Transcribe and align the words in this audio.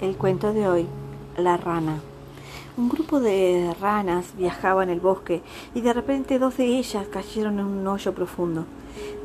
El 0.00 0.16
cuento 0.16 0.52
de 0.52 0.68
hoy, 0.68 0.86
La 1.36 1.56
rana. 1.56 1.98
Un 2.76 2.88
grupo 2.88 3.18
de 3.18 3.74
ranas 3.80 4.32
viajaba 4.36 4.84
en 4.84 4.90
el 4.90 5.00
bosque 5.00 5.42
y 5.74 5.80
de 5.80 5.92
repente 5.92 6.38
dos 6.38 6.56
de 6.56 6.66
ellas 6.66 7.08
cayeron 7.08 7.58
en 7.58 7.66
un 7.66 7.86
hoyo 7.88 8.14
profundo. 8.14 8.64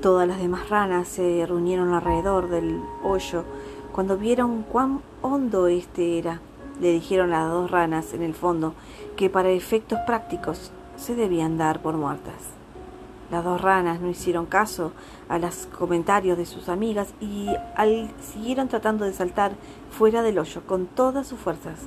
Todas 0.01 0.27
las 0.27 0.39
demás 0.39 0.69
ranas 0.69 1.07
se 1.07 1.45
reunieron 1.45 1.93
alrededor 1.93 2.49
del 2.49 2.81
hoyo. 3.03 3.43
Cuando 3.91 4.17
vieron 4.17 4.63
cuán 4.63 5.01
hondo 5.21 5.67
este 5.67 6.17
era, 6.17 6.41
le 6.81 6.91
dijeron 6.91 7.33
a 7.33 7.41
las 7.41 7.51
dos 7.51 7.69
ranas 7.69 8.15
en 8.15 8.23
el 8.23 8.33
fondo 8.33 8.73
que 9.15 9.29
para 9.29 9.51
efectos 9.51 9.99
prácticos 10.07 10.71
se 10.95 11.13
debían 11.13 11.59
dar 11.59 11.83
por 11.83 11.97
muertas. 11.97 12.62
Las 13.33 13.43
dos 13.43 13.59
ranas 13.59 13.99
no 13.99 14.11
hicieron 14.11 14.45
caso 14.45 14.91
a 15.27 15.39
los 15.39 15.67
comentarios 15.75 16.37
de 16.37 16.45
sus 16.45 16.69
amigas 16.69 17.15
y 17.19 17.47
siguieron 18.21 18.67
tratando 18.67 19.05
de 19.05 19.13
saltar 19.13 19.53
fuera 19.89 20.21
del 20.21 20.37
hoyo 20.37 20.61
con 20.67 20.85
todas 20.85 21.25
sus 21.25 21.39
fuerzas. 21.39 21.79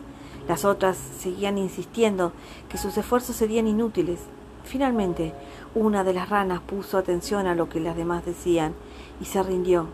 Las 0.49 0.65
otras 0.65 0.97
seguían 0.97 1.57
insistiendo 1.57 2.33
que 2.69 2.79
sus 2.79 2.99
esfuerzos 2.99 3.37
serían 3.37 3.69
inútiles. 3.69 4.19
Finalmente, 4.65 5.35
una 5.73 6.03
de 6.03 6.15
las 6.15 6.31
ranas 6.31 6.63
puso 6.63 6.99
atención 6.99 7.47
a 7.47 7.55
lo 7.55 7.69
que 7.69 7.79
las 7.79 7.97
demás 7.97 8.25
decían 8.27 8.75
y 9.21 9.27
se 9.27 9.41
rindió, 9.41 9.87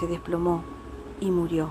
se 0.00 0.08
desplomó 0.08 0.64
y 1.20 1.30
murió. 1.30 1.70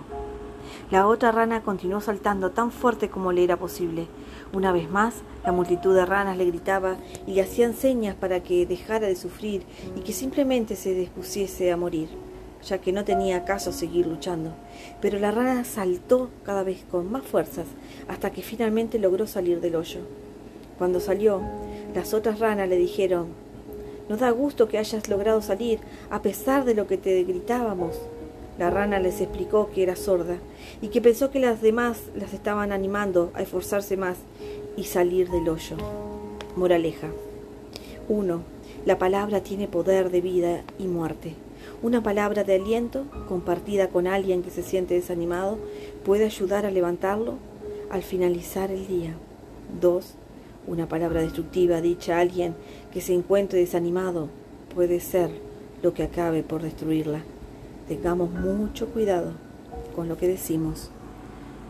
La 0.89 1.05
otra 1.05 1.33
rana 1.33 1.63
continuó 1.63 1.99
saltando 1.99 2.51
tan 2.51 2.71
fuerte 2.71 3.09
como 3.09 3.33
le 3.33 3.43
era 3.43 3.57
posible. 3.57 4.07
Una 4.53 4.71
vez 4.71 4.89
más, 4.89 5.15
la 5.43 5.51
multitud 5.51 5.93
de 5.93 6.05
ranas 6.05 6.37
le 6.37 6.45
gritaba 6.45 6.95
y 7.25 7.33
le 7.33 7.41
hacían 7.41 7.73
señas 7.73 8.15
para 8.15 8.41
que 8.41 8.65
dejara 8.65 9.07
de 9.07 9.15
sufrir 9.15 9.63
y 9.95 10.01
que 10.01 10.13
simplemente 10.13 10.75
se 10.75 10.93
dispusiese 10.93 11.71
a 11.71 11.77
morir, 11.77 12.07
ya 12.63 12.77
que 12.79 12.93
no 12.93 13.03
tenía 13.03 13.43
caso 13.43 13.73
seguir 13.73 14.07
luchando. 14.07 14.53
Pero 15.01 15.19
la 15.19 15.31
rana 15.31 15.65
saltó 15.65 16.29
cada 16.43 16.63
vez 16.63 16.85
con 16.89 17.11
más 17.11 17.23
fuerzas 17.23 17.65
hasta 18.07 18.31
que 18.31 18.41
finalmente 18.41 18.99
logró 18.99 19.27
salir 19.27 19.59
del 19.59 19.75
hoyo. 19.75 19.99
Cuando 20.77 21.01
salió, 21.01 21.41
las 21.93 22.13
otras 22.13 22.39
ranas 22.39 22.69
le 22.69 22.77
dijeron, 22.77 23.27
Nos 24.07 24.19
da 24.19 24.29
gusto 24.31 24.69
que 24.69 24.77
hayas 24.77 25.09
logrado 25.09 25.41
salir 25.41 25.79
a 26.09 26.21
pesar 26.21 26.63
de 26.63 26.73
lo 26.73 26.87
que 26.87 26.97
te 26.97 27.21
gritábamos. 27.23 27.99
La 28.57 28.71
rana 28.71 28.99
les 28.99 29.21
explicó 29.21 29.69
que 29.69 29.83
era 29.83 29.95
sorda 29.95 30.37
y 30.81 30.87
que 30.87 31.01
pensó 31.01 31.29
que 31.29 31.39
las 31.39 31.61
demás 31.61 32.03
las 32.15 32.33
estaban 32.33 32.71
animando 32.71 33.31
a 33.35 33.43
esforzarse 33.43 33.97
más 33.97 34.17
y 34.75 34.85
salir 34.85 35.29
del 35.29 35.47
hoyo. 35.47 35.77
Moraleja. 36.55 37.09
1. 38.09 38.41
La 38.85 38.97
palabra 38.97 39.41
tiene 39.41 39.67
poder 39.67 40.09
de 40.09 40.21
vida 40.21 40.63
y 40.79 40.87
muerte. 40.87 41.35
Una 41.83 42.01
palabra 42.01 42.43
de 42.43 42.55
aliento, 42.55 43.03
compartida 43.27 43.89
con 43.89 44.07
alguien 44.07 44.41
que 44.41 44.49
se 44.49 44.63
siente 44.63 44.95
desanimado, 44.95 45.59
puede 46.03 46.25
ayudar 46.25 46.65
a 46.65 46.71
levantarlo 46.71 47.35
al 47.91 48.01
finalizar 48.01 48.71
el 48.71 48.87
día. 48.87 49.13
2. 49.79 50.15
Una 50.65 50.87
palabra 50.87 51.21
destructiva 51.21 51.79
dicha 51.81 52.17
a 52.17 52.21
alguien 52.21 52.55
que 52.91 53.01
se 53.01 53.13
encuentre 53.13 53.59
desanimado 53.59 54.29
puede 54.73 54.99
ser 54.99 55.29
lo 55.83 55.93
que 55.93 56.03
acabe 56.03 56.41
por 56.41 56.63
destruirla. 56.63 57.21
Tengamos 57.87 58.29
mucho 58.31 58.87
cuidado 58.87 59.31
con 59.95 60.09
lo 60.09 60.17
que 60.17 60.27
decimos. 60.27 60.89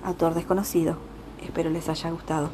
Autor 0.03 0.33
desconocido. 0.33 0.97
Espero 1.43 1.69
les 1.69 1.89
haya 1.89 2.09
gustado. 2.09 2.49